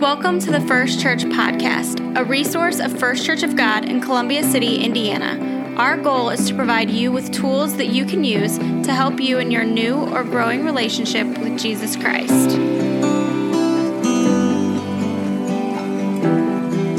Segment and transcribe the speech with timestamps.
[0.00, 4.42] Welcome to the First Church Podcast, a resource of First Church of God in Columbia
[4.42, 5.74] City, Indiana.
[5.76, 9.38] Our goal is to provide you with tools that you can use to help you
[9.38, 12.56] in your new or growing relationship with Jesus Christ.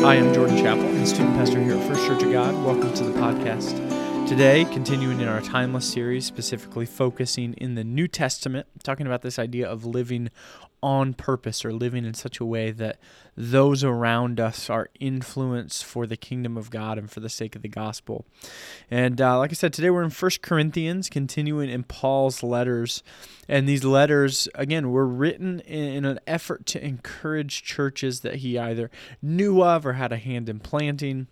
[0.02, 2.54] Hi, I'm Jordan Chappell, and student pastor here at First Church of God.
[2.64, 3.95] Welcome to the podcast.
[4.28, 9.38] Today, continuing in our timeless series, specifically focusing in the New Testament, talking about this
[9.38, 10.32] idea of living
[10.82, 12.98] on purpose or living in such a way that
[13.38, 17.62] those around us are influenced for the kingdom of God and for the sake of
[17.62, 18.26] the gospel.
[18.90, 23.04] And uh, like I said, today we're in First Corinthians, continuing in Paul's letters.
[23.48, 28.58] And these letters, again, were written in, in an effort to encourage churches that he
[28.58, 28.90] either
[29.22, 31.28] knew of or had a hand in planting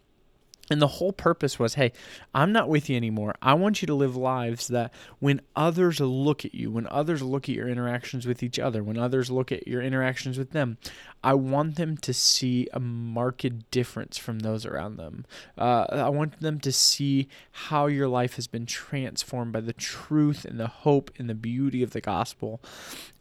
[0.69, 1.91] and the whole purpose was hey,
[2.33, 3.35] I'm not with you anymore.
[3.41, 7.49] I want you to live lives that when others look at you, when others look
[7.49, 10.77] at your interactions with each other, when others look at your interactions with them,
[11.23, 15.25] I want them to see a marked difference from those around them.
[15.57, 20.45] Uh, I want them to see how your life has been transformed by the truth
[20.45, 22.61] and the hope and the beauty of the gospel.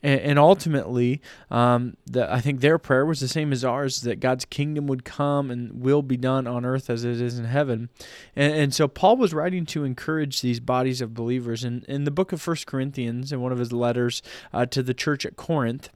[0.02, 4.20] And, and ultimately, um, the, I think their prayer was the same as ours that
[4.20, 7.88] God's kingdom would come and will be done on earth as it is in heaven.
[8.34, 11.64] And, and so Paul was writing to encourage these bodies of believers.
[11.64, 14.94] In, in the book of First Corinthians, in one of his letters uh, to the
[14.94, 15.88] church at Corinth,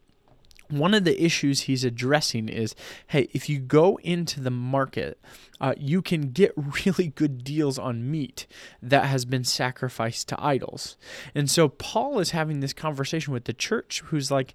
[0.69, 2.75] one of the issues he's addressing is
[3.09, 5.19] hey, if you go into the market,
[5.61, 6.53] uh, you can get
[6.87, 8.47] really good deals on meat
[8.83, 10.97] that has been sacrificed to idols.
[11.35, 14.55] And so Paul is having this conversation with the church who's like,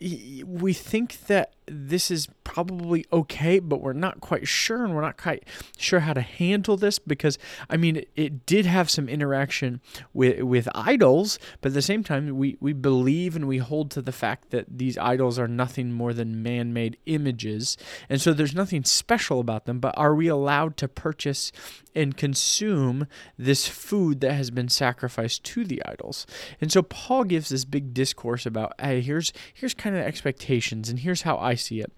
[0.00, 5.16] we think that this is probably okay, but we're not quite sure, and we're not
[5.16, 5.44] quite
[5.76, 7.38] sure how to handle this because
[7.68, 9.80] I mean it, did have some interaction
[10.14, 14.02] with with idols, but at the same time we we believe and we hold to
[14.02, 17.76] the fact that these idols are nothing more than man-made images,
[18.08, 19.78] and so there's nothing special about them.
[19.78, 21.52] But are we allowed to purchase
[21.94, 23.06] and consume
[23.36, 26.26] this food that has been sacrificed to the idols?
[26.60, 31.00] And so Paul gives this big discourse about hey here's here's kind of expectations and
[31.00, 31.92] here's how I see it.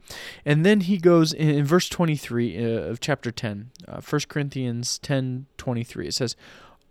[0.45, 4.99] And then he goes in, in verse 23 uh, of chapter 10, uh, 1 Corinthians
[4.99, 6.09] 10 23.
[6.09, 6.37] It says,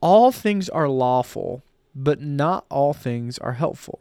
[0.01, 1.63] All things are lawful,
[1.93, 3.99] but not all things are helpful.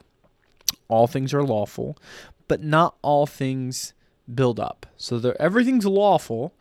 [0.88, 1.98] All things are lawful,
[2.46, 3.92] but not all things
[4.32, 4.86] build up.
[4.96, 6.54] So everything's lawful,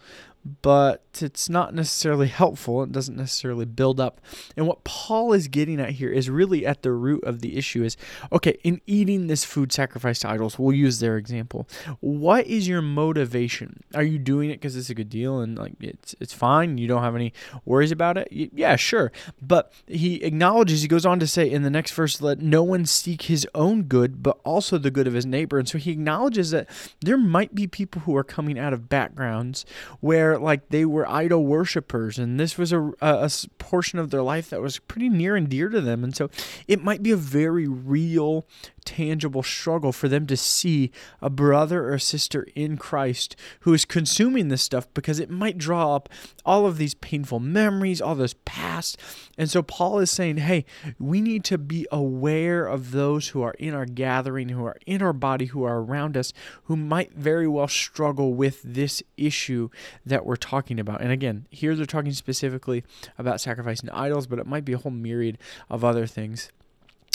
[0.61, 2.83] but it's not necessarily helpful.
[2.83, 4.21] It doesn't necessarily build up.
[4.55, 7.83] And what Paul is getting at here is really at the root of the issue
[7.83, 7.97] is
[8.31, 11.67] okay, in eating this food sacrificed to idols, we'll use their example.
[11.99, 13.83] What is your motivation?
[13.95, 16.87] Are you doing it because it's a good deal and like it's it's fine, you
[16.87, 17.33] don't have any
[17.65, 18.27] worries about it?
[18.31, 19.11] Yeah, sure.
[19.41, 22.85] But he acknowledges, he goes on to say in the next verse, let no one
[22.85, 25.57] seek his own good, but also the good of his neighbor.
[25.57, 26.69] And so he acknowledges that
[27.01, 29.65] there might be people who are coming out of backgrounds
[29.99, 34.23] where like they were idol worshippers, and this was a, a, a portion of their
[34.23, 36.03] life that was pretty near and dear to them.
[36.03, 36.29] And so
[36.67, 38.45] it might be a very real
[38.87, 44.47] tangible struggle for them to see a brother or sister in Christ who is consuming
[44.47, 46.07] this stuff because it might draw up
[46.45, 48.97] all of these painful memories, all those past.
[49.37, 50.63] And so Paul is saying, hey,
[50.97, 55.01] we need to be aware of those who are in our gathering, who are in
[55.01, 56.31] our body, who are around us,
[56.63, 59.69] who might very well struggle with this issue
[60.05, 61.01] that we're talking about.
[61.01, 62.85] And again, here they're talking specifically
[63.17, 65.37] about sacrificing idols, but it might be a whole myriad
[65.69, 66.51] of other things.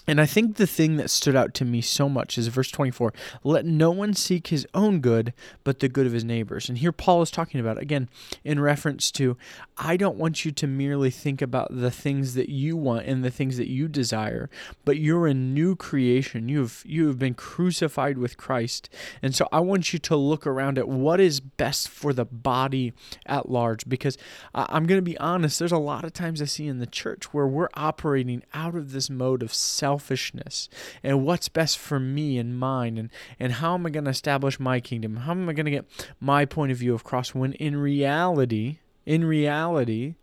[0.07, 3.13] And I think the thing that stood out to me so much is verse 24
[3.45, 5.33] let no one seek his own good,
[5.63, 6.69] but the good of his neighbors.
[6.69, 8.09] And here Paul is talking about, again,
[8.45, 9.37] in reference to,
[9.77, 13.31] I don't want you to merely think about the things that you want and the
[13.31, 14.51] things that you desire,
[14.85, 16.49] but you're a new creation.
[16.49, 18.89] You've, you have been crucified with Christ.
[19.23, 22.93] And so I want you to look around at what is best for the body
[23.27, 23.89] at large.
[23.89, 24.19] Because
[24.55, 27.33] I'm going to be honest, there's a lot of times I see in the church
[27.33, 30.71] where we're operating out of this mode of self selfishness
[31.03, 34.59] and what's best for me and mine and, and how am I going to establish
[34.59, 35.17] my kingdom?
[35.17, 35.85] How am I going to get
[36.19, 40.15] my point of view across when in reality, in reality,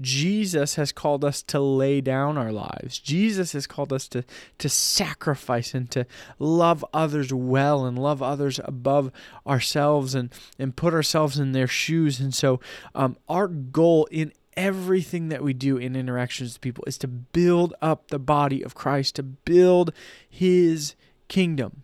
[0.00, 3.00] Jesus has called us to lay down our lives.
[3.00, 4.24] Jesus has called us to,
[4.58, 6.06] to sacrifice and to
[6.38, 9.10] love others well and love others above
[9.46, 12.20] ourselves and, and put ourselves in their shoes.
[12.20, 12.60] And so,
[12.94, 17.72] um, our goal in everything that we do in interactions with people is to build
[17.80, 19.90] up the body of Christ, to build
[20.28, 20.94] his
[21.28, 21.82] kingdom.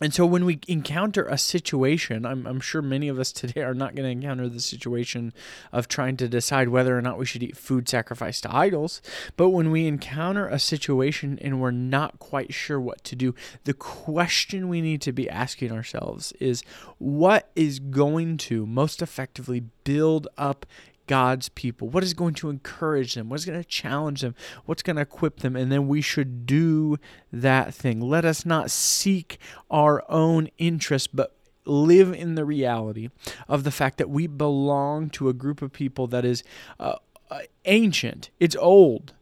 [0.00, 3.74] and so when we encounter a situation, I'm, I'm sure many of us today are
[3.74, 5.32] not going to encounter the situation
[5.70, 9.00] of trying to decide whether or not we should eat food sacrificed to idols.
[9.36, 13.72] But when we encounter a situation and we're not quite sure what to do, the
[13.72, 16.64] question we need to be asking ourselves is
[16.98, 20.66] what is going to most effectively build up
[21.06, 21.88] God's people?
[21.88, 23.28] What is going to encourage them?
[23.28, 24.34] What's going to challenge them?
[24.64, 25.56] What's going to equip them?
[25.56, 26.98] And then we should do
[27.32, 28.00] that thing.
[28.00, 29.38] Let us not seek
[29.70, 31.36] our own interest, but
[31.66, 33.08] live in the reality
[33.48, 36.42] of the fact that we belong to a group of people that is
[36.78, 36.96] uh,
[37.30, 39.14] uh ancient, it's old.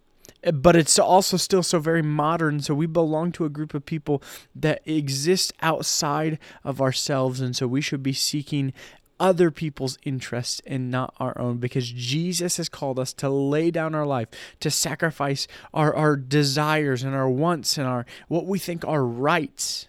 [0.53, 2.61] But it's also still so very modern.
[2.61, 4.21] So we belong to a group of people
[4.57, 7.41] that exist outside of ourselves.
[7.41, 8.73] And so we should be seeking
[9.23, 13.95] other people's interests and not our own because Jesus has called us to lay down
[13.95, 14.29] our life,
[14.59, 19.87] to sacrifice our, our desires and our wants and our what we think are rights.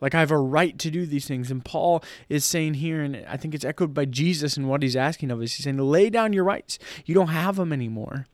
[0.00, 1.50] Like I have a right to do these things.
[1.50, 4.94] And Paul is saying here, and I think it's echoed by Jesus in what he's
[4.94, 5.54] asking of us.
[5.54, 6.78] He's saying, lay down your rights.
[7.04, 8.26] You don't have them anymore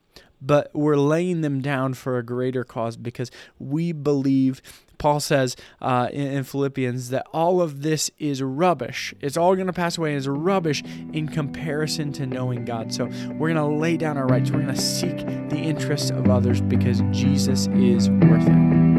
[0.45, 4.61] but we're laying them down for a greater cause because we believe.
[4.99, 9.13] Paul says uh, in, in, Philippians that all of this is rubbish.
[9.21, 12.95] It's all going to pass away as rubbish in comparison to knowing God.
[12.95, 14.53] So we're going to lay down our rights.
[14.53, 15.17] We're going to seek
[15.49, 18.92] the interests of others because Jesus is worth it.